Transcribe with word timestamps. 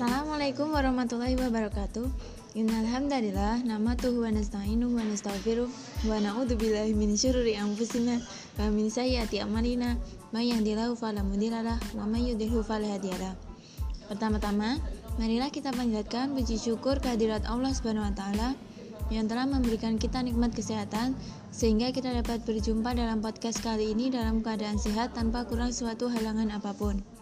Assalamualaikum 0.00 0.72
warahmatullahi 0.72 1.36
wabarakatuh. 1.36 2.08
Innalhamdalillah 2.56 3.68
namatuhu 3.68 4.24
wa 4.24 4.32
nasta'inuhu 4.32 4.96
wa 4.96 5.04
nastaghfiruh 5.04 5.68
wa 6.08 6.16
na'udzu 6.16 6.56
billahi 6.56 6.96
min 6.96 7.20
syururi 7.20 7.60
anfusina 7.60 8.16
wa 8.56 8.72
min 8.72 8.88
sayyiati 8.88 9.44
a'malina 9.44 10.00
may 10.32 10.56
yahdihillahu 10.56 10.96
fala 10.96 11.20
mudhillalah 11.20 11.76
wa 11.92 12.08
may 12.08 12.32
yudhlil 12.32 12.64
fala 12.64 12.96
hadiyalah. 12.96 13.36
Pertama-tama, 14.08 14.80
marilah 15.20 15.52
kita 15.52 15.68
panjatkan 15.68 16.32
puji 16.32 16.56
syukur 16.56 16.96
kehadirat 16.96 17.44
Allah 17.44 17.68
Subhanahu 17.76 18.08
wa 18.08 18.14
taala 18.16 18.56
yang 19.12 19.28
telah 19.28 19.44
memberikan 19.44 20.00
kita 20.00 20.24
nikmat 20.24 20.56
kesehatan 20.56 21.12
sehingga 21.52 21.92
kita 21.92 22.08
dapat 22.08 22.40
berjumpa 22.48 22.96
dalam 22.96 23.20
podcast 23.20 23.60
kali 23.60 23.92
ini 23.92 24.08
dalam 24.08 24.40
keadaan 24.40 24.80
sehat 24.80 25.12
tanpa 25.12 25.44
kurang 25.44 25.76
suatu 25.76 26.08
halangan 26.08 26.56
apa 26.56 26.72
pun. 26.72 27.19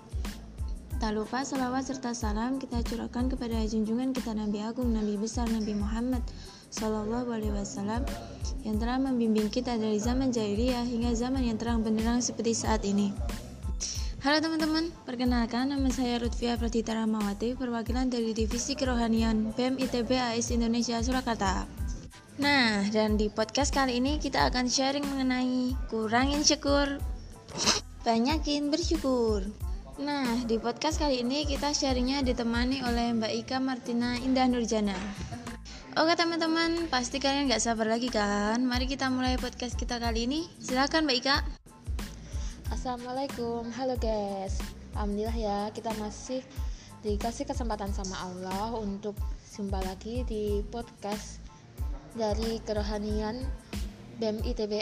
Tak 0.98 1.14
lupa 1.14 1.46
salawat 1.46 1.86
serta 1.86 2.10
salam 2.10 2.58
kita 2.58 2.82
curahkan 2.82 3.30
kepada 3.30 3.62
junjungan 3.70 4.10
kita 4.10 4.34
Nabi 4.34 4.66
Agung 4.66 4.90
Nabi 4.90 5.14
besar 5.14 5.46
Nabi 5.46 5.78
Muhammad 5.78 6.26
Sallallahu 6.74 7.30
Alaihi 7.30 7.54
Wasallam 7.54 8.02
yang 8.66 8.82
telah 8.82 8.98
membimbing 8.98 9.46
kita 9.46 9.78
dari 9.78 10.02
zaman 10.02 10.34
jahiliyah 10.34 10.82
hingga 10.82 11.14
zaman 11.14 11.46
yang 11.46 11.54
terang 11.54 11.86
benderang 11.86 12.18
seperti 12.18 12.50
saat 12.50 12.82
ini. 12.82 13.14
Halo 14.26 14.42
teman-teman, 14.42 14.90
perkenalkan 15.06 15.70
nama 15.70 15.86
saya 15.94 16.18
Rutfia 16.18 16.58
Pratita 16.58 16.98
Ramawati, 16.98 17.54
perwakilan 17.54 18.10
dari 18.10 18.34
Divisi 18.34 18.74
Kerohanian 18.74 19.54
BEM 19.54 19.78
ITB 19.78 20.18
AS 20.18 20.50
Indonesia 20.50 20.98
Surakarta. 20.98 21.62
Nah, 22.42 22.82
dan 22.90 23.14
di 23.14 23.30
podcast 23.30 23.70
kali 23.70 24.02
ini 24.02 24.18
kita 24.18 24.50
akan 24.50 24.66
sharing 24.66 25.06
mengenai 25.06 25.78
kurangin 25.86 26.42
syukur, 26.42 26.98
banyakin 28.02 28.74
bersyukur. 28.74 29.46
Nah, 29.98 30.46
di 30.46 30.62
podcast 30.62 31.02
kali 31.02 31.26
ini 31.26 31.42
kita 31.42 31.74
sharingnya 31.74 32.22
ditemani 32.22 32.86
oleh 32.86 33.10
Mbak 33.18 33.32
Ika 33.42 33.58
Martina 33.58 34.14
Indah 34.22 34.46
Nurjana. 34.46 34.94
Oke 35.98 36.14
teman-teman, 36.14 36.86
pasti 36.86 37.18
kalian 37.18 37.50
gak 37.50 37.58
sabar 37.58 37.90
lagi 37.90 38.06
kan? 38.06 38.62
Mari 38.62 38.86
kita 38.86 39.10
mulai 39.10 39.34
podcast 39.42 39.74
kita 39.74 39.98
kali 39.98 40.30
ini. 40.30 40.46
Silahkan 40.62 41.02
Mbak 41.02 41.18
Ika. 41.18 41.36
Assalamualaikum, 42.70 43.66
halo 43.74 43.98
guys. 43.98 44.62
Alhamdulillah 44.94 45.34
ya, 45.34 45.58
kita 45.74 45.90
masih 45.98 46.46
dikasih 47.02 47.50
kesempatan 47.50 47.90
sama 47.90 48.22
Allah 48.22 48.78
untuk 48.78 49.18
jumpa 49.50 49.82
lagi 49.82 50.22
di 50.30 50.62
podcast 50.70 51.42
dari 52.14 52.62
kerohanian 52.62 53.42
BEM 54.22 54.46
ITB 54.46 54.78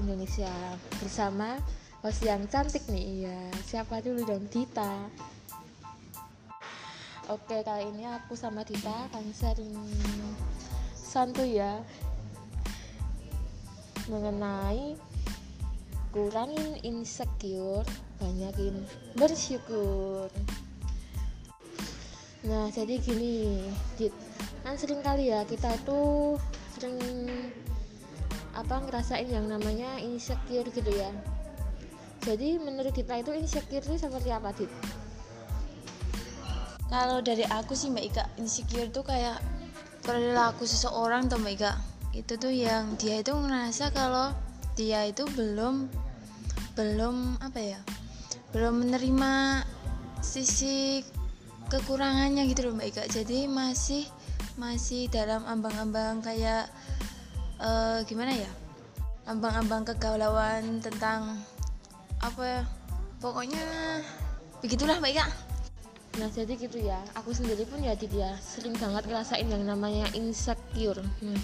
Indonesia 0.00 0.48
bersama 0.96 1.60
host 2.04 2.24
yang 2.24 2.44
cantik 2.50 2.84
nih 2.90 3.24
iya. 3.24 3.38
Siapa 3.64 4.04
dulu 4.04 4.24
dong? 4.26 4.44
Dita. 4.52 5.08
Oke 7.26 7.64
kali 7.66 7.90
ini 7.90 8.06
aku 8.06 8.38
sama 8.38 8.62
Dita 8.62 9.10
akan 9.10 9.24
sharing 9.34 9.74
santuy 10.94 11.58
ya. 11.58 11.80
Mengenai 14.06 14.94
kurangin 16.14 16.78
insecure 16.86 17.86
banyakin 18.22 18.86
bersyukur. 19.18 20.30
Nah 22.46 22.70
jadi 22.70 23.00
gini 23.02 23.66
Dit. 23.98 24.14
Kan 24.62 24.78
sering 24.78 25.02
kali 25.02 25.34
ya 25.34 25.42
kita 25.48 25.74
tuh 25.82 26.38
sering 26.78 27.00
apa 28.56 28.84
ngerasain 28.86 29.28
yang 29.28 29.50
namanya 29.50 30.00
insecure 30.00 30.64
gitu 30.72 30.88
ya 30.94 31.10
jadi 32.26 32.58
menurut 32.58 32.90
kita 32.90 33.22
itu 33.22 33.30
insecure 33.30 33.86
itu 33.86 33.94
seperti 33.94 34.34
apa 34.34 34.50
Dit? 34.50 34.66
Kalau 36.90 37.22
dari 37.22 37.46
aku 37.46 37.78
sih 37.78 37.86
Mbak 37.86 38.04
Ika 38.10 38.24
insecure 38.42 38.90
tuh 38.90 39.06
kayak 39.06 39.38
perilaku 40.02 40.66
seseorang 40.66 41.30
tuh 41.30 41.38
Mbak 41.38 41.54
Ika 41.54 41.72
itu 42.18 42.34
tuh 42.34 42.50
yang 42.50 42.98
dia 42.98 43.22
itu 43.22 43.30
ngerasa 43.30 43.94
kalau 43.94 44.34
dia 44.74 45.06
itu 45.06 45.22
belum 45.38 45.86
belum 46.74 47.38
apa 47.42 47.58
ya 47.62 47.80
belum 48.50 48.86
menerima 48.86 49.62
sisi 50.22 51.06
kekurangannya 51.70 52.46
gitu 52.50 52.66
loh 52.66 52.74
Mbak 52.74 52.88
Ika 52.90 53.02
jadi 53.10 53.46
masih 53.46 54.06
masih 54.58 55.06
dalam 55.12 55.46
ambang-ambang 55.46 56.22
kayak 56.26 56.66
uh, 57.62 58.02
gimana 58.06 58.34
ya 58.34 58.50
ambang-ambang 59.26 59.82
kegalauan 59.82 60.78
tentang 60.80 61.42
apa 62.22 62.42
ya? 62.44 62.62
Pokoknya 63.20 63.64
begitulah 64.60 65.00
mbak 65.00 65.16
Ika. 65.16 65.26
Nah 66.20 66.28
jadi 66.32 66.52
gitu 66.56 66.78
ya. 66.80 67.00
Aku 67.18 67.32
sendiri 67.32 67.68
pun 67.68 67.80
ya 67.80 67.92
dia 67.96 68.36
sering 68.40 68.76
banget 68.76 69.08
ngerasain 69.08 69.48
yang 69.48 69.64
namanya 69.64 70.08
insecure. 70.16 71.02
Hmm. 71.20 71.40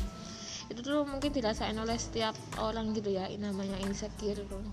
itu 0.72 0.80
tuh 0.80 1.04
mungkin 1.04 1.36
dirasain 1.36 1.76
oleh 1.76 2.00
setiap 2.00 2.32
orang 2.56 2.96
gitu 2.96 3.12
ya 3.12 3.28
namanya 3.36 3.76
insecure 3.84 4.40
tuh 4.48 4.64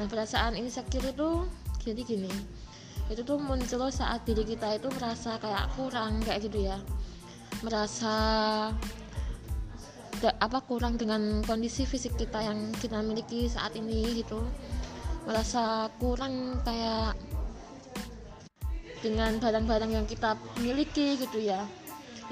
nah 0.00 0.08
perasaan 0.08 0.54
insecure 0.56 1.04
itu 1.10 1.44
jadi 1.82 2.02
gini. 2.06 2.32
Itu 3.08 3.24
tuh 3.24 3.40
muncul 3.40 3.88
saat 3.88 4.22
diri 4.28 4.44
kita 4.44 4.76
itu 4.76 4.92
merasa 4.94 5.40
kayak 5.40 5.72
kurang 5.74 6.20
kayak 6.22 6.44
gitu 6.46 6.68
ya. 6.68 6.76
Merasa 7.64 8.14
apa 10.18 10.58
kurang 10.66 10.98
dengan 10.98 11.40
kondisi 11.46 11.86
fisik 11.86 12.18
kita 12.18 12.42
yang 12.42 12.74
kita 12.78 12.98
miliki 13.00 13.46
saat 13.46 13.74
ini 13.78 14.22
gitu 14.22 14.42
merasa 15.28 15.92
kurang 16.00 16.56
kayak 16.64 17.12
dengan 19.04 19.36
barang-barang 19.36 19.92
yang 19.92 20.06
kita 20.08 20.40
miliki 20.64 21.20
gitu 21.20 21.36
ya. 21.44 21.68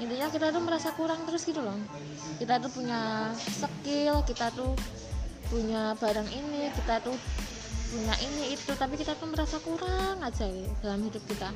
Intinya 0.01 0.33
kita 0.33 0.49
tuh 0.49 0.65
merasa 0.65 0.89
kurang 0.97 1.21
terus 1.29 1.45
gitu 1.45 1.61
loh. 1.61 1.77
Kita 2.41 2.57
tuh 2.57 2.73
punya 2.73 3.29
skill 3.37 4.25
kita 4.25 4.49
tuh 4.57 4.73
punya 5.53 5.93
barang 6.01 6.25
ini 6.33 6.73
kita 6.73 7.05
tuh 7.05 7.13
punya 7.93 8.17
ini 8.17 8.57
itu. 8.57 8.73
Tapi 8.73 8.97
kita 8.97 9.13
tuh 9.13 9.29
merasa 9.29 9.61
kurang 9.61 10.17
aja 10.25 10.49
ya, 10.49 10.65
dalam 10.81 11.05
hidup 11.05 11.21
kita. 11.29 11.53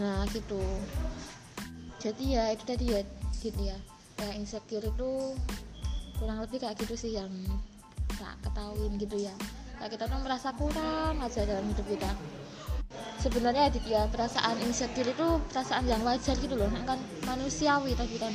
Nah 0.00 0.24
gitu. 0.32 0.64
Jadi 2.00 2.40
ya 2.40 2.56
itu 2.56 2.64
tadi 2.64 2.88
ya 2.88 3.04
gitu 3.44 3.60
ya. 3.68 3.76
Kayak 4.16 4.40
insecure 4.40 4.88
itu 4.88 5.36
kurang 6.16 6.40
lebih 6.40 6.64
kayak 6.64 6.80
gitu 6.80 6.96
sih 6.96 7.12
yang 7.20 7.28
tak 8.16 8.40
ketahuin 8.40 8.96
gitu 8.96 9.28
ya 9.28 9.34
kayak 9.80 9.90
kita 9.98 10.04
tuh 10.06 10.20
merasa 10.22 10.48
kurang 10.54 11.18
aja 11.20 11.40
dalam 11.46 11.64
hidup 11.70 11.86
kita. 11.88 12.10
Sebenarnya 13.18 13.72
ya 13.88 14.06
perasaan 14.06 14.60
insecure 14.62 15.10
itu 15.10 15.28
perasaan 15.50 15.88
yang 15.88 16.04
wajar 16.04 16.36
gitu 16.38 16.54
loh. 16.54 16.68
Kan 16.84 17.00
manusiawi 17.24 17.96
tapi 17.96 18.20
kan 18.20 18.32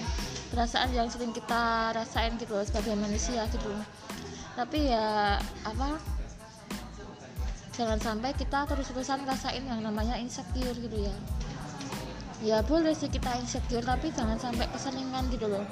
perasaan 0.49 0.89
yang 0.91 1.07
sering 1.07 1.29
kita 1.29 1.93
rasain 1.93 2.35
gitu 2.41 2.57
loh 2.57 2.65
sebagai 2.65 2.97
manusia 2.97 3.45
gitu 3.53 3.69
loh. 3.69 3.85
Tapi 4.57 4.91
ya 4.91 5.37
apa? 5.63 6.01
Jangan 7.79 7.95
sampai 8.01 8.35
kita 8.35 8.67
terus-terusan 8.67 9.23
rasain 9.23 9.63
yang 9.63 9.79
namanya 9.79 10.19
insecure 10.19 10.75
gitu 10.75 10.97
ya. 10.99 11.15
Ya 12.39 12.57
boleh 12.63 12.91
sih 12.91 13.07
kita 13.07 13.35
insecure 13.39 13.83
tapi 13.83 14.11
jangan 14.11 14.35
sampai 14.35 14.67
keseringan 14.73 15.31
gitu 15.31 15.47
loh. 15.47 15.63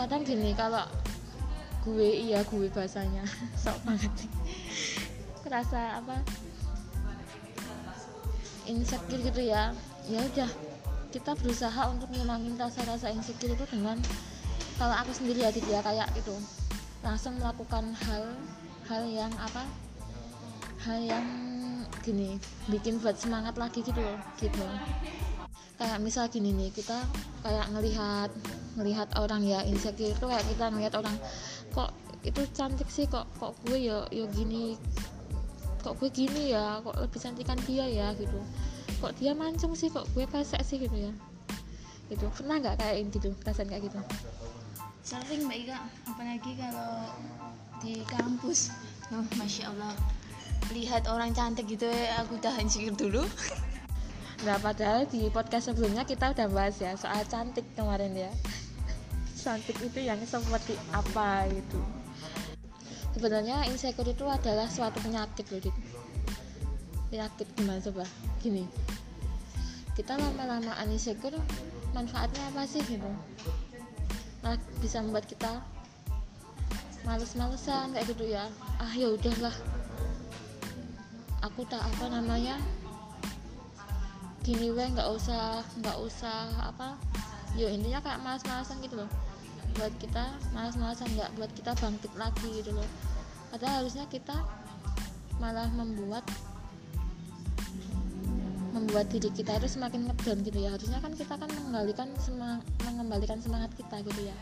Kadang 0.00 0.24
gini 0.24 0.56
kalau 0.56 0.88
gue 1.84 2.08
iya 2.28 2.44
gue 2.44 2.68
bahasanya. 2.68 3.24
Sok 3.62 3.78
banget. 3.88 4.12
Kerasa 5.40 6.04
apa? 6.04 6.20
Insecure 8.68 9.22
gitu 9.24 9.42
ya. 9.42 9.72
Ya 10.08 10.20
udah 10.20 10.50
kita 11.10 11.34
berusaha 11.34 11.90
untuk 11.90 12.06
ngilangin 12.14 12.54
rasa-rasa 12.54 13.10
insecure 13.10 13.52
itu 13.56 13.64
dengan 13.66 13.98
kalau 14.78 14.94
aku 14.96 15.12
sendiri 15.12 15.44
ya 15.44 15.50
dia 15.52 15.82
kayak 15.82 16.08
itu 16.16 16.32
langsung 17.02 17.36
melakukan 17.40 17.92
hal 18.06 18.24
hal 18.86 19.02
yang 19.08 19.32
apa? 19.40 19.64
Hal 20.80 21.00
yang 21.00 21.26
gini 22.00 22.40
bikin 22.72 22.96
buat 23.00 23.16
semangat 23.16 23.56
lagi 23.56 23.80
gitu 23.84 24.00
gitu. 24.40 24.64
Kayak 25.80 25.98
misal 26.04 26.28
gini 26.28 26.52
nih 26.52 26.70
kita 26.72 27.00
kayak 27.40 27.72
ngelihat 27.72 28.30
ngelihat 28.76 29.08
orang 29.16 29.42
ya 29.44 29.64
insecure 29.64 30.12
itu 30.12 30.24
kayak 30.24 30.44
kita 30.46 30.68
ngelihat 30.70 30.94
orang 30.96 31.16
kok 31.72 31.90
itu 32.20 32.44
cantik 32.52 32.88
sih 32.92 33.08
kok 33.08 33.24
kok 33.40 33.56
gue 33.64 33.80
ya 33.80 34.04
ya 34.12 34.28
gini 34.28 34.76
kok 35.80 35.96
gue 35.96 36.12
gini 36.12 36.52
ya 36.52 36.84
kok 36.84 36.92
lebih 37.00 37.20
cantikan 37.20 37.58
dia 37.64 37.88
ya 37.88 38.12
gitu. 38.14 38.36
Kok 39.00 39.16
dia 39.16 39.32
mancung 39.32 39.72
sih 39.72 39.88
kok 39.88 40.04
gue 40.12 40.28
pesek 40.28 40.60
sih 40.60 40.76
gitu 40.76 40.92
ya. 40.92 41.12
Itu 42.12 42.28
pernah 42.36 42.60
nggak 42.60 42.76
kayak 42.84 43.08
gitu 43.16 43.32
perasaan 43.40 43.72
kayak 43.72 43.88
gitu? 43.88 43.98
Sering 45.00 45.48
mbak 45.48 45.64
Ika. 45.64 45.78
Apalagi 46.12 46.52
kalau 46.60 47.08
di 47.80 48.04
kampus. 48.04 48.68
Oh, 49.08 49.24
masya 49.40 49.72
Allah. 49.72 49.96
Lihat 50.76 51.08
orang 51.08 51.32
cantik 51.32 51.64
gitu 51.66 51.88
ya 51.88 52.20
aku 52.20 52.36
tahan 52.36 52.68
sikir 52.68 52.92
dulu. 52.92 53.24
Nah 54.44 54.56
padahal 54.60 55.08
di 55.08 55.32
podcast 55.32 55.72
sebelumnya 55.72 56.04
kita 56.04 56.32
udah 56.32 56.48
bahas 56.52 56.76
ya 56.80 56.96
soal 56.96 57.24
cantik 57.28 57.64
kemarin 57.76 58.12
ya 58.16 58.32
cantik 59.40 59.80
itu 59.80 60.04
yang 60.04 60.20
seperti 60.22 60.76
apa 60.92 61.48
gitu 61.48 61.80
sebenarnya 63.20 63.66
insecure 63.68 64.08
itu 64.08 64.24
adalah 64.26 64.64
suatu 64.70 65.02
penyakit 65.02 65.44
loh 65.50 65.60
dit. 65.60 65.76
Penyakit 67.10 67.46
gimana 67.58 67.82
coba? 67.82 68.08
Gini. 68.38 68.64
Kita 69.98 70.14
lama-lamaan 70.16 70.88
insecure 70.88 71.36
manfaatnya 71.92 72.48
apa 72.54 72.62
sih 72.64 72.80
gitu? 72.86 73.10
Malah 74.40 74.56
bisa 74.80 75.02
membuat 75.02 75.26
kita 75.26 75.60
males-malesan 77.04 77.92
kayak 77.92 78.06
gitu 78.08 78.24
ya. 78.30 78.46
Ah 78.78 78.92
ya 78.94 79.10
udahlah. 79.10 79.54
Aku 81.44 81.66
tak 81.66 81.82
apa 81.82 82.08
namanya 82.08 82.56
gini 84.40 84.72
weh 84.72 84.88
nggak 84.88 85.08
usah 85.12 85.60
nggak 85.82 85.98
usah 85.98 86.48
apa. 86.62 86.94
Yo 87.58 87.66
intinya 87.66 87.98
kayak 87.98 88.22
malas-malasan 88.22 88.78
gitu 88.80 89.02
loh 89.04 89.10
buat 89.80 89.96
kita 89.96 90.24
malas-malasan 90.52 91.08
nggak 91.16 91.30
buat 91.40 91.48
kita 91.56 91.72
bangkit 91.80 92.12
lagi 92.20 92.48
gitu 92.60 92.76
loh. 92.76 92.84
Padahal 93.48 93.80
harusnya 93.80 94.04
kita 94.12 94.36
malah 95.40 95.72
membuat 95.72 96.20
membuat 98.76 99.08
diri 99.08 99.32
kita 99.32 99.56
itu 99.56 99.80
semakin 99.80 100.12
ngedown 100.12 100.44
gitu 100.44 100.58
ya. 100.60 100.76
Harusnya 100.76 101.00
kan 101.00 101.16
kita 101.16 101.32
kan 101.40 101.48
mengembalikan 101.48 102.12
semang, 102.20 102.60
mengembalikan 102.84 103.40
semangat 103.40 103.72
kita 103.72 104.04
gitu 104.04 104.28
ya. 104.28 104.36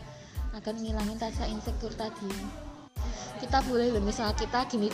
Agar 0.51 0.75
ngilangin 0.75 1.15
rasa 1.15 1.47
insecure 1.47 1.95
tadi. 1.95 2.27
Kita 3.39 3.63
boleh 3.63 3.95
loh 3.95 4.03
misal 4.03 4.35
kita 4.35 4.67
gini 4.67 4.91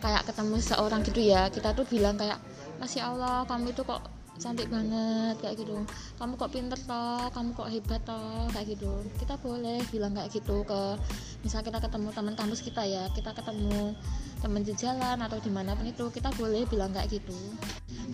kayak 0.00 0.24
ketemu 0.24 0.64
seorang 0.64 1.04
gitu 1.04 1.20
ya. 1.20 1.52
Kita 1.52 1.76
tuh 1.76 1.84
bilang 1.84 2.16
kayak 2.16 2.40
masya 2.80 3.12
Allah 3.12 3.44
kamu 3.44 3.76
itu 3.76 3.84
kok 3.84 4.13
cantik 4.38 4.66
banget 4.66 5.36
kayak 5.38 5.62
gitu. 5.62 5.78
Kamu 6.18 6.34
kok 6.34 6.50
pinter 6.50 6.78
toh? 6.78 7.30
Kamu 7.30 7.54
kok 7.54 7.70
hebat 7.70 8.02
toh? 8.02 8.50
Kayak 8.50 8.78
gitu. 8.78 8.92
Kita 9.18 9.38
boleh 9.38 9.78
bilang 9.90 10.12
kayak 10.14 10.30
gitu 10.34 10.66
ke 10.66 10.98
misal 11.44 11.60
kita 11.60 11.78
ketemu 11.78 12.08
teman 12.10 12.34
kampus 12.34 12.64
kita 12.64 12.82
ya 12.88 13.04
kita 13.12 13.36
ketemu 13.36 13.92
teman 14.40 14.64
di 14.64 14.72
jalan 14.76 15.20
atau 15.20 15.36
di 15.40 15.50
mana 15.52 15.76
pun 15.76 15.84
itu 15.84 16.08
kita 16.08 16.32
boleh 16.36 16.64
bilang 16.68 16.92
kayak 16.92 17.20
gitu. 17.20 17.36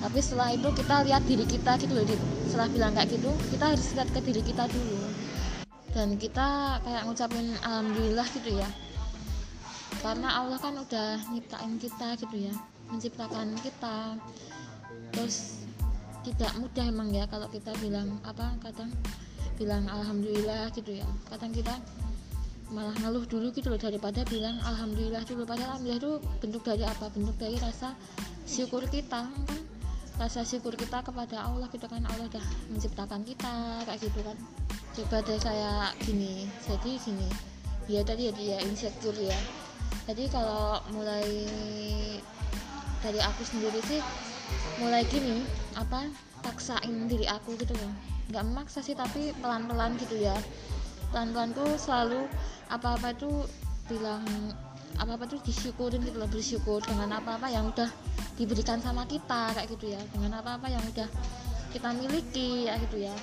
Tapi 0.01 0.19
setelah 0.23 0.55
itu 0.55 0.69
kita 0.75 1.07
lihat 1.07 1.23
diri 1.27 1.47
kita 1.47 1.79
gitu 1.79 1.93
loh 1.95 2.05
setelah 2.47 2.69
bilang 2.71 2.93
kayak 2.95 3.15
gitu 3.15 3.31
kita 3.51 3.65
harus 3.75 3.87
lihat 3.95 4.09
ke 4.11 4.21
diri 4.23 4.43
kita 4.43 4.65
dulu. 4.71 4.99
Dan 5.91 6.15
kita 6.19 6.79
kayak 6.87 7.03
ngucapin 7.07 7.55
alhamdulillah 7.67 8.27
gitu 8.31 8.51
ya. 8.59 8.69
Karena 10.01 10.41
Allah 10.41 10.59
kan 10.63 10.79
udah 10.79 11.19
nyiptain 11.35 11.77
kita 11.77 12.15
gitu 12.17 12.37
ya 12.51 12.55
menciptakan 12.91 13.55
kita. 13.63 14.17
Terus 15.11 15.60
tidak 16.21 16.53
mudah 16.61 16.85
emang 16.85 17.09
ya 17.13 17.25
kalau 17.29 17.49
kita 17.49 17.73
bilang 17.81 18.21
apa 18.23 18.53
kadang 18.61 18.93
bilang 19.57 19.85
alhamdulillah 19.89 20.73
gitu 20.73 21.01
ya. 21.01 21.09
Kadang 21.29 21.53
kita 21.53 21.77
malah 22.71 22.95
ngeluh 23.03 23.27
dulu 23.27 23.51
gitu 23.51 23.67
loh 23.69 23.81
daripada 23.81 24.25
bilang 24.29 24.57
alhamdulillah 24.65 25.25
dulu. 25.29 25.45
Padahal 25.45 25.77
alhamdulillah 25.77 26.01
itu 26.01 26.13
bentuk 26.41 26.63
dari 26.65 26.85
apa? 26.85 27.13
Bentuk 27.13 27.37
dari 27.37 27.57
rasa 27.61 27.93
syukur 28.49 28.85
kita 28.89 29.29
kan 29.29 29.61
rasa 30.21 30.45
syukur 30.45 30.77
kita 30.77 31.01
kepada 31.01 31.49
Allah 31.49 31.69
gitu 31.73 31.89
kan. 31.89 32.05
Allah 32.05 32.29
udah 32.29 32.45
menciptakan 32.69 33.25
kita 33.25 33.85
kayak 33.89 34.01
gitu 34.01 34.21
kan. 34.21 34.37
Coba 34.97 35.25
deh 35.25 35.41
saya 35.41 35.93
gini 36.05 36.49
jadi 36.65 36.93
gini. 37.01 37.29
Ya 37.89 38.05
tadi 38.05 38.29
ya 38.29 38.33
dia 38.37 38.57
insecure 38.65 39.17
ya. 39.17 39.41
Jadi 40.05 40.29
kalau 40.29 40.79
mulai 40.93 41.49
dari 43.01 43.21
aku 43.21 43.43
sendiri 43.45 43.81
sih 43.89 44.01
mulai 44.77 45.05
gini 45.09 45.45
apa 45.81 46.13
paksain 46.45 47.09
diri 47.09 47.25
aku 47.25 47.57
gitu 47.57 47.73
loh. 47.81 47.93
Nggak 48.29 48.45
memaksa 48.47 48.85
sih 48.85 48.93
tapi 48.93 49.33
pelan-pelan 49.41 49.97
gitu 49.97 50.21
ya. 50.21 50.37
Pelan-pelan 51.11 51.57
tuh 51.57 51.71
selalu 51.81 52.29
apa-apa 52.71 53.17
itu 53.17 53.49
bilang 53.91 54.23
apa-apa 55.01 55.27
tuh 55.27 55.41
disyukurin 55.43 56.05
gitu 56.05 56.21
loh 56.21 56.31
bersyukur 56.31 56.79
dengan 56.85 57.17
apa-apa 57.19 57.49
yang 57.49 57.67
udah 57.73 57.89
diberikan 58.37 58.79
sama 58.79 59.09
kita 59.09 59.51
kayak 59.57 59.69
gitu 59.73 59.97
ya. 59.97 60.01
Dengan 60.13 60.39
apa-apa 60.45 60.69
yang 60.69 60.83
udah 60.85 61.09
kita 61.73 61.89
miliki 61.97 62.69
ya 62.69 62.77
gitu 62.87 63.03
ya. 63.09 63.15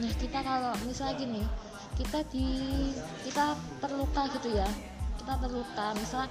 Nah 0.00 0.10
kita 0.18 0.42
kalau 0.42 0.74
misalnya 0.88 1.14
gini 1.20 1.42
kita 1.94 2.26
di 2.32 2.46
kita 3.22 3.54
terluka 3.78 4.26
gitu 4.40 4.56
ya. 4.56 4.66
Kita 5.20 5.38
terluka 5.38 5.94
misal 5.94 6.26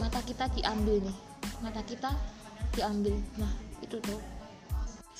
mata 0.00 0.20
kita 0.24 0.48
diambil 0.56 1.04
nih. 1.04 1.16
Mata 1.60 1.84
kita 1.84 2.10
diambil. 2.72 3.18
Nah 3.36 3.52
itu 3.84 4.00
tuh 4.00 4.39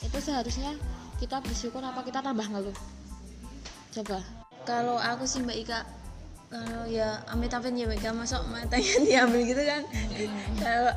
itu 0.01 0.19
seharusnya 0.19 0.73
kita 1.21 1.37
bersyukur 1.45 1.85
apa 1.85 2.01
kita 2.01 2.25
tambah 2.25 2.45
ngeluh? 2.49 2.77
Coba. 3.93 4.25
Kalau 4.65 4.97
aku 4.97 5.29
sih 5.29 5.45
mbak 5.45 5.59
Ika 5.67 5.81
kalau 6.51 6.83
ya 6.89 7.23
amit 7.31 7.53
amit 7.53 7.77
ya 7.77 7.87
Ika 7.87 8.11
masuk 8.17 8.43
matanya 8.49 8.95
diambil 9.07 9.41
gitu 9.45 9.63
kan? 9.63 9.83
Kalau 10.57 10.93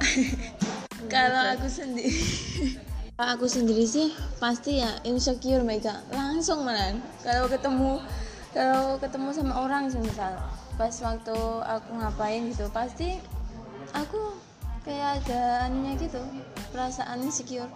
kalau 1.11 1.41
aku 1.53 1.67
sendiri 1.67 2.13
kalau 3.19 3.29
aku 3.37 3.45
sendiri 3.45 3.85
sih 3.85 4.15
pasti 4.39 4.79
ya 4.79 4.95
insecure 5.03 5.65
mbak 5.67 5.83
Ika. 5.83 5.95
Langsung 6.15 6.63
malah 6.63 6.95
kalau 7.25 7.51
ketemu 7.51 7.99
kalau 8.55 8.95
ketemu 9.03 9.29
sama 9.35 9.53
orang 9.67 9.91
misal. 9.99 10.39
Pas 10.73 10.93
waktu 11.05 11.37
aku 11.61 11.89
ngapain 11.99 12.49
gitu 12.49 12.65
pasti 12.71 13.19
aku 13.93 14.33
kayak 14.83 15.23
ada 15.23 15.69
gitu 15.95 16.19
perasaan 16.73 17.23
insecure 17.23 17.69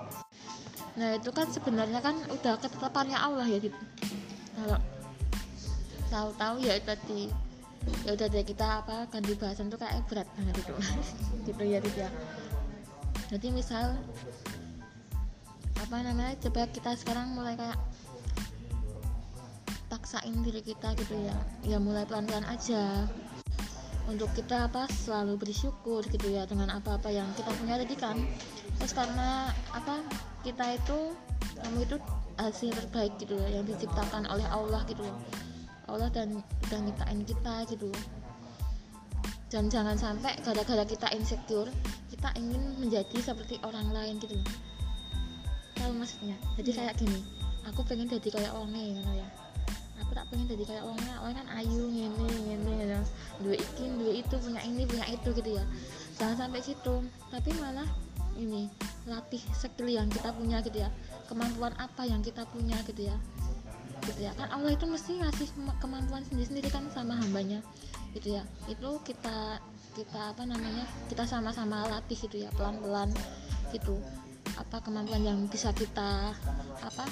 nah 0.97 1.13
itu 1.13 1.29
kan 1.29 1.45
sebenarnya 1.53 2.01
kan 2.01 2.17
udah 2.33 2.57
ketetapannya 2.57 3.17
Allah 3.17 3.45
ya 3.45 3.61
gitu 3.61 3.77
kalau 4.57 4.81
tahu-tahu 6.09 6.55
ya 6.65 6.81
tadi 6.81 7.29
ya 8.03 8.15
udah 8.15 8.27
deh 8.27 8.43
kita 8.43 8.83
apa 8.83 9.07
kan 9.07 9.21
bahasan 9.23 9.71
tuh 9.71 9.79
kayak 9.79 10.03
berat 10.11 10.27
banget 10.35 10.55
itu. 10.59 10.73
Gitu 11.47 11.63
ya 11.63 11.79
gitu 11.79 11.97
ya. 12.03 12.09
Jadi 13.31 13.47
misal 13.55 13.95
apa 15.77 15.95
namanya 16.03 16.35
coba 16.43 16.67
kita 16.67 16.91
sekarang 16.99 17.31
mulai 17.31 17.55
kayak 17.55 17.79
paksain 19.87 20.35
diri 20.43 20.59
kita 20.59 20.91
gitu 20.99 21.15
ya. 21.15 21.35
Ya 21.63 21.77
mulai 21.79 22.03
pelan-pelan 22.03 22.43
aja. 22.47 23.07
Untuk 24.07 24.31
kita 24.35 24.71
apa 24.71 24.87
selalu 25.03 25.35
bersyukur 25.39 26.03
gitu 26.07 26.31
ya 26.31 26.47
dengan 26.47 26.71
apa-apa 26.79 27.11
yang 27.11 27.27
kita 27.35 27.51
punya 27.59 27.75
tadi 27.79 27.95
kan 27.95 28.15
terus 28.77 28.93
karena 28.93 29.51
apa 29.73 30.05
kita 30.45 30.77
itu 30.77 31.17
kamu 31.57 31.83
itu 31.83 31.97
hasil 32.37 32.69
terbaik 32.69 33.13
gitu 33.17 33.33
loh 33.33 33.49
yang 33.49 33.65
diciptakan 33.65 34.29
oleh 34.29 34.45
Allah 34.47 34.85
gitu 34.85 35.01
loh. 35.01 35.17
Allah 35.87 36.11
dan 36.11 36.43
udah 36.69 36.79
nyiptain 36.83 37.21
kita 37.25 37.65
gitu 37.71 37.89
loh. 37.89 38.03
Dan 39.47 39.71
jangan 39.71 39.95
sampai 39.95 40.35
gara-gara 40.43 40.83
kita 40.83 41.07
insecure 41.15 41.71
kita 42.11 42.29
ingin 42.35 42.75
menjadi 42.77 43.17
seperti 43.21 43.57
orang 43.65 43.89
lain 43.89 44.21
gitu 44.21 44.37
loh. 44.37 44.49
Tahu 45.77 45.91
maksudnya? 45.97 46.37
Jadi 46.59 46.71
kayak 46.73 46.93
gini 47.01 47.21
aku 47.67 47.83
pengen 47.83 48.07
jadi 48.07 48.29
kayak 48.31 48.53
orang 48.53 48.71
lain 48.71 49.01
ya. 49.17 49.27
Aku 50.05 50.13
tak 50.13 50.29
pengen 50.29 50.45
jadi 50.47 50.63
kayak 50.63 50.83
orangnya 50.85 51.15
orang 51.19 51.35
kan 51.41 51.47
ayu 51.57 51.83
ngene 51.89 52.73
ya. 52.85 53.01
Dua 53.41 53.55
ikin 53.57 53.97
dua 53.97 54.13
itu 54.13 54.35
punya 54.37 54.61
ini 54.61 54.85
punya 54.85 55.05
itu 55.09 55.29
gitu 55.33 55.49
ya. 55.57 55.63
Jangan 56.21 56.47
sampai 56.47 56.61
situ. 56.61 56.95
Tapi 57.33 57.49
malah 57.57 57.87
ini 58.37 58.69
latih 59.09 59.41
skill 59.57 59.89
yang 59.89 60.07
kita 60.07 60.29
punya 60.31 60.61
gitu 60.61 60.85
ya. 60.85 60.89
Kemampuan 61.25 61.73
apa 61.81 62.05
yang 62.05 62.21
kita 62.21 62.45
punya 62.47 62.77
gitu 62.85 63.09
ya. 63.09 63.17
Gitu 64.05 64.21
ya. 64.21 64.31
Kan 64.37 64.53
Allah 64.53 64.77
itu 64.77 64.85
mesti 64.85 65.17
ngasih 65.19 65.47
kemampuan 65.81 66.23
sendiri-sendiri 66.29 66.69
kan 66.69 66.85
sama 66.93 67.17
hambanya. 67.17 67.59
Gitu 68.13 68.37
ya. 68.37 68.43
Itu 68.69 69.01
kita 69.01 69.59
kita 69.97 70.37
apa 70.37 70.45
namanya 70.45 70.85
kita 71.09 71.25
sama-sama 71.25 71.89
latih 71.89 72.15
gitu 72.15 72.45
ya 72.45 72.53
pelan-pelan 72.53 73.09
gitu. 73.73 73.97
Apa 74.55 74.79
kemampuan 74.85 75.25
yang 75.25 75.39
bisa 75.49 75.73
kita 75.73 76.37
apa 76.79 77.05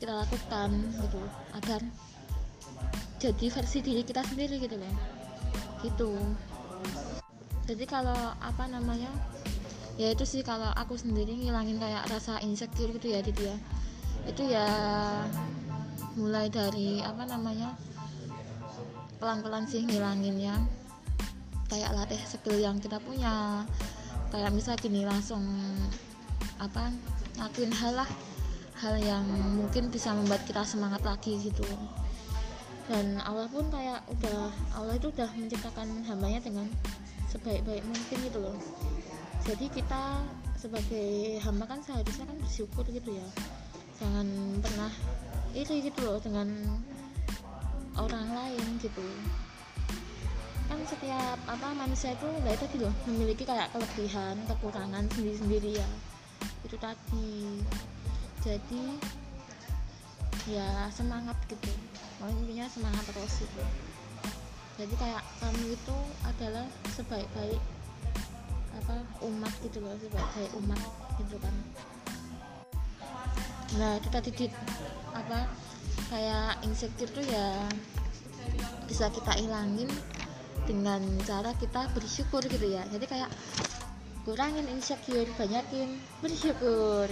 kita 0.00 0.18
lakukan 0.18 0.70
gitu 0.98 1.20
agar 1.54 1.80
jadi 3.22 3.46
versi 3.54 3.78
diri 3.86 4.02
kita 4.02 4.26
sendiri 4.26 4.58
gitu 4.58 4.74
loh. 4.80 4.94
Gitu. 5.84 6.10
Jadi 7.62 7.84
kalau 7.86 8.34
apa 8.42 8.66
namanya 8.66 9.06
ya 10.00 10.08
itu 10.12 10.24
sih 10.24 10.40
kalau 10.40 10.72
aku 10.72 10.96
sendiri 10.96 11.36
ngilangin 11.36 11.76
kayak 11.76 12.08
rasa 12.08 12.40
insecure 12.40 12.92
gitu 12.96 13.12
ya 13.12 13.20
gitu 13.20 13.44
ya. 13.44 13.56
Itu 14.24 14.42
ya 14.48 14.66
mulai 16.16 16.52
dari 16.52 17.00
apa 17.02 17.24
namanya 17.28 17.76
pelan-pelan 19.20 19.68
sih 19.68 19.84
ngilanginnya. 19.84 20.56
Kayak 21.68 21.96
latih 21.96 22.20
skill 22.24 22.60
yang 22.60 22.80
kita 22.80 23.00
punya. 23.00 23.64
Kayak 24.32 24.52
misal 24.56 24.76
gini 24.80 25.04
langsung 25.04 25.44
apa 26.56 26.88
ngakuin 27.36 27.72
hal 27.72 28.04
lah. 28.04 28.10
Hal 28.80 28.98
yang 28.98 29.24
mungkin 29.56 29.92
bisa 29.92 30.10
membuat 30.10 30.42
kita 30.48 30.64
semangat 30.64 31.04
lagi 31.04 31.38
gitu. 31.38 31.64
Dan 32.90 33.22
Allah 33.22 33.46
pun 33.46 33.68
kayak 33.70 34.02
udah 34.10 34.50
Allah 34.74 34.98
itu 34.98 35.08
udah 35.14 35.30
menciptakan 35.38 36.02
hambanya 36.02 36.42
dengan 36.42 36.66
sebaik-baik 37.32 37.80
mungkin 37.88 38.18
gitu 38.28 38.38
loh 38.44 38.56
jadi 39.42 39.66
kita 39.74 40.22
sebagai 40.54 41.42
hamba 41.42 41.66
kan 41.66 41.82
seharusnya 41.82 42.30
kan 42.30 42.38
bersyukur 42.38 42.86
gitu 42.86 43.10
ya. 43.10 43.28
Jangan 43.98 44.26
pernah 44.62 44.92
iri 45.50 45.82
gitu 45.82 45.98
loh 46.06 46.22
dengan 46.22 46.46
orang 47.98 48.28
lain 48.30 48.78
gitu. 48.78 49.02
Kan 50.70 50.78
setiap 50.86 51.38
apa 51.50 51.74
manusia 51.74 52.14
itu 52.14 52.22
nggak 52.24 52.54
itu 52.54 52.86
loh 52.86 52.94
memiliki 53.10 53.42
kayak 53.42 53.74
kelebihan 53.74 54.38
kekurangan 54.46 55.10
sendiri-sendiri 55.10 55.82
ya. 55.82 55.90
Itu 56.62 56.78
tadi. 56.78 57.58
Jadi 58.46 58.82
ya 60.46 60.86
semangat 60.94 61.34
gitu. 61.50 61.70
Intinya 62.22 62.70
semangat 62.70 63.02
terus 63.10 63.42
gitu. 63.42 63.62
Jadi 64.78 64.94
kayak 64.94 65.22
kamu 65.42 65.74
itu 65.74 65.96
adalah 66.22 66.66
sebaik-baik 66.94 67.60
apa 68.82 68.98
umat 69.22 69.54
gitu 69.62 69.78
loh 69.78 69.94
sebaik-baik 69.94 70.50
umat 70.58 70.80
gitu 71.22 71.36
kan. 71.38 71.54
Nah 73.78 74.02
itu 74.02 74.08
tadi 74.10 74.30
di 74.34 74.46
apa 75.14 75.46
kayak 76.10 76.66
insecure 76.66 77.08
tuh 77.14 77.22
ya 77.22 77.70
bisa 78.90 79.06
kita 79.14 79.38
ilangin 79.38 79.86
dengan 80.66 80.98
cara 81.22 81.54
kita 81.62 81.86
bersyukur 81.94 82.42
gitu 82.50 82.66
ya. 82.66 82.82
Jadi 82.90 83.06
kayak 83.06 83.30
kurangin 84.26 84.66
insecure 84.66 85.30
banyakin 85.38 86.02
bersyukur. 86.18 87.06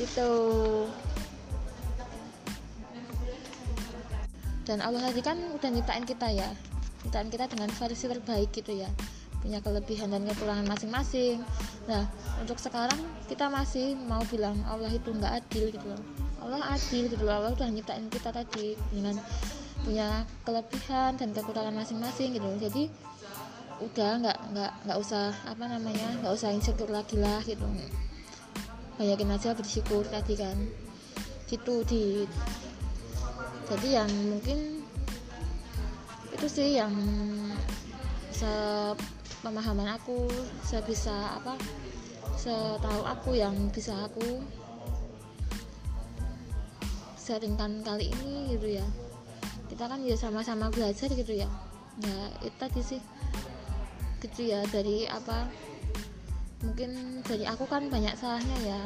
Gitu. 0.00 0.32
Dan 4.66 4.82
Allah 4.82 5.12
tadi 5.12 5.20
kan 5.22 5.38
udah 5.52 5.68
nyiptain 5.70 6.08
kita 6.08 6.32
ya. 6.32 6.48
Nyiptain 7.04 7.28
kita 7.28 7.46
dengan 7.52 7.68
versi 7.68 8.08
terbaik 8.08 8.50
gitu 8.50 8.72
ya 8.80 8.88
punya 9.42 9.58
kelebihan 9.62 10.10
dan 10.10 10.22
kekurangan 10.26 10.66
masing-masing. 10.66 11.40
Nah 11.86 12.08
untuk 12.40 12.58
sekarang 12.58 12.98
kita 13.30 13.46
masih 13.46 13.94
mau 14.06 14.22
bilang 14.28 14.58
Allah 14.66 14.90
itu 14.90 15.12
nggak 15.12 15.32
adil 15.44 15.70
gitu 15.70 15.86
loh. 15.86 16.02
Allah 16.42 16.74
adil 16.74 17.10
gitu 17.10 17.22
loh. 17.22 17.34
Allah 17.42 17.52
udah 17.54 17.68
nyiptain 17.70 18.06
kita 18.10 18.30
tadi 18.32 18.74
dengan 18.90 19.18
punya 19.84 20.26
kelebihan 20.42 21.14
dan 21.14 21.30
kekurangan 21.30 21.74
masing-masing 21.74 22.34
gitu 22.34 22.46
loh. 22.46 22.58
Jadi 22.58 22.90
udah 23.76 24.10
nggak 24.24 24.38
nggak 24.56 24.72
nggak 24.88 24.98
usah 24.98 25.36
apa 25.44 25.64
namanya 25.68 26.08
nggak 26.24 26.32
usah 26.32 26.50
insecure 26.50 26.90
lagi 26.90 27.20
lah 27.20 27.40
gitu. 27.44 27.64
Banyakin 28.96 29.30
aja 29.36 29.52
bersyukur 29.52 30.02
tadi 30.08 30.34
kan. 30.34 30.56
Gitu 31.46 31.74
di 31.86 32.24
jadi 33.66 34.02
yang 34.02 34.10
mungkin 34.30 34.78
itu 36.30 36.46
sih 36.46 36.78
yang 36.78 36.94
pemahaman 39.46 39.94
aku 39.94 40.26
saya 40.66 40.82
bisa 40.82 41.38
apa 41.38 41.54
setahu 42.34 43.06
aku 43.06 43.38
yang 43.38 43.54
bisa 43.70 43.94
aku 44.02 44.42
sharingkan 47.14 47.86
kali 47.86 48.10
ini 48.10 48.58
gitu 48.58 48.82
ya. 48.82 48.86
Kita 49.70 49.86
kan 49.86 50.02
ya 50.02 50.18
sama-sama 50.18 50.66
belajar 50.74 51.06
gitu 51.14 51.30
ya. 51.30 51.46
Ya 52.02 52.18
itu 52.42 52.56
tadi 52.58 52.82
sih. 52.82 53.00
Gitu 54.18 54.50
ya 54.50 54.66
dari 54.74 55.06
apa 55.06 55.46
mungkin 56.66 57.22
dari 57.22 57.46
aku 57.46 57.70
kan 57.70 57.86
banyak 57.86 58.18
salahnya 58.18 58.58
ya. 58.66 58.82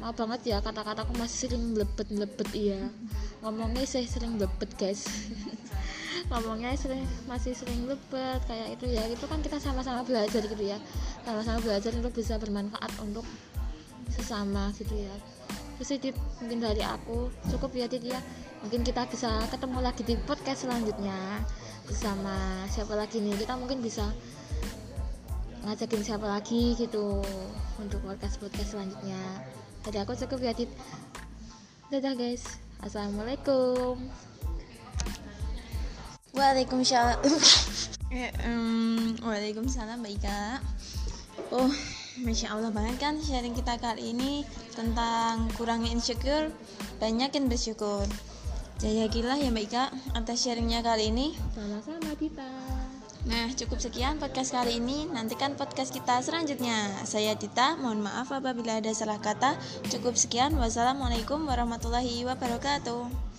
Maaf 0.00 0.16
banget 0.16 0.56
ya 0.56 0.64
kata-kataku 0.64 1.12
masih 1.20 1.52
sering 1.52 1.76
lebet 1.76 2.08
lebet 2.08 2.48
iya. 2.56 2.80
Ngomongnya 3.44 3.84
sih 3.84 4.08
sering 4.08 4.40
lebet 4.40 4.72
guys 4.80 5.04
ngomongnya 6.32 6.72
sering 6.78 7.04
masih 7.28 7.52
sering 7.52 7.84
lebet 7.88 8.40
kayak 8.48 8.78
itu 8.80 8.86
ya. 8.92 9.04
Itu 9.08 9.24
kan 9.28 9.40
kita 9.44 9.60
sama-sama 9.60 10.04
belajar 10.06 10.40
gitu 10.44 10.64
ya. 10.64 10.78
Sama-sama 11.24 11.60
belajar 11.60 11.92
untuk 11.96 12.12
bisa 12.14 12.40
bermanfaat 12.40 12.92
untuk 13.02 13.26
sesama 14.12 14.72
gitu 14.76 14.94
ya. 14.94 15.14
Terus 15.80 16.14
mungkin 16.40 16.62
dari 16.62 16.82
aku 16.86 17.28
cukup 17.50 17.74
ya 17.74 17.86
Dit 17.90 18.06
ya. 18.06 18.20
Mungkin 18.64 18.80
kita 18.80 19.04
bisa 19.10 19.44
ketemu 19.52 19.78
lagi 19.84 20.02
di 20.06 20.16
podcast 20.24 20.64
selanjutnya 20.64 21.44
bersama 21.84 22.64
siapa 22.70 22.96
lagi 22.96 23.20
nih. 23.20 23.36
Kita 23.44 23.58
mungkin 23.60 23.84
bisa 23.84 24.08
ngajakin 25.64 26.02
siapa 26.04 26.28
lagi 26.28 26.76
gitu 26.76 27.24
untuk 27.80 28.00
podcast 28.04 28.40
podcast 28.40 28.76
selanjutnya. 28.76 29.20
Jadi 29.84 29.96
aku 30.00 30.12
cukup 30.16 30.40
ya 30.40 30.52
Dit 30.56 30.70
dadah 31.92 32.16
guys. 32.16 32.60
Assalamualaikum. 32.80 34.33
Waalaikumsalam. 36.34 37.18
um, 38.42 39.14
Waalaikumsalam 39.22 40.02
Mbak 40.02 40.12
Ika. 40.18 40.58
Oh, 41.54 41.70
Masya 42.26 42.54
Allah 42.54 42.74
banget 42.74 42.98
kan 42.98 43.14
sharing 43.22 43.54
kita 43.54 43.78
kali 43.78 44.14
ini 44.14 44.42
tentang 44.74 45.46
kurangi 45.54 45.94
insecure, 45.94 46.50
banyakin 46.98 47.46
bersyukur. 47.46 48.06
Jaya 48.82 49.06
gila 49.06 49.38
ya 49.38 49.54
Mbak 49.54 49.64
Ika 49.70 49.84
atas 50.18 50.42
sharingnya 50.42 50.82
kali 50.82 51.14
ini. 51.14 51.38
Sama-sama 51.54 52.10
Dita. 52.18 52.50
Nah, 53.24 53.48
cukup 53.56 53.80
sekian 53.80 54.20
podcast 54.20 54.52
kali 54.52 54.82
ini. 54.82 55.08
Nantikan 55.08 55.56
podcast 55.56 55.94
kita 55.94 56.20
selanjutnya. 56.20 56.92
Saya 57.08 57.32
Dita, 57.32 57.72
mohon 57.80 58.04
maaf 58.04 58.28
apabila 58.28 58.82
ada 58.82 58.92
salah 58.92 59.16
kata. 59.16 59.56
Cukup 59.88 60.12
sekian. 60.18 60.52
Wassalamualaikum 60.60 61.40
warahmatullahi 61.48 62.26
wabarakatuh. 62.28 63.33